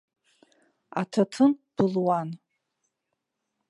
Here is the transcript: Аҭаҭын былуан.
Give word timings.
Аҭаҭын 1.01 1.51
былуан. 1.75 2.29